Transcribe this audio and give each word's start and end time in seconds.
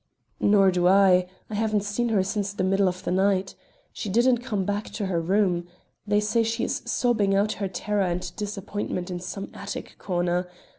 "Nor 0.39 0.71
do 0.71 0.87
I. 0.87 1.27
I 1.47 1.53
haven't 1.53 1.83
seen 1.83 2.09
her 2.09 2.23
since 2.23 2.53
the 2.53 2.63
middle 2.63 2.87
of 2.87 3.03
the 3.03 3.11
night. 3.11 3.53
She 3.93 4.09
didn't 4.09 4.39
come 4.39 4.65
back 4.65 4.85
to 4.93 5.05
her 5.05 5.21
room. 5.21 5.67
They 6.07 6.19
say 6.19 6.41
she 6.41 6.63
is 6.63 6.81
sobbing 6.85 7.35
out 7.35 7.51
her 7.61 7.67
terror 7.67 8.01
and 8.01 8.35
disappointment 8.35 9.11
in 9.11 9.19
some 9.19 9.51
attic 9.53 9.97
corner. 9.99 10.49